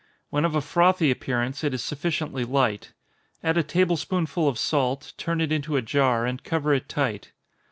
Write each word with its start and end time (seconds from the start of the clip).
When 0.31 0.45
of 0.45 0.55
a 0.55 0.61
frothy 0.61 1.11
appearance, 1.11 1.63
it 1.63 1.75
is 1.75 1.83
sufficiently 1.83 2.43
light. 2.43 2.93
Add 3.43 3.55
a 3.55 3.61
table 3.61 3.97
spoonful 3.97 4.47
of 4.47 4.57
salt, 4.57 5.13
turn 5.15 5.39
it 5.39 5.51
into 5.51 5.77
a 5.77 5.83
jar, 5.83 6.25
and 6.25 6.43
cover 6.43 6.73
it 6.73 6.89
tight. 6.89 7.33